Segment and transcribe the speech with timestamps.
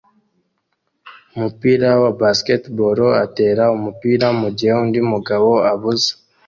[1.35, 6.11] umupira wa basketball atera umupira mugihe undi mugabo abuza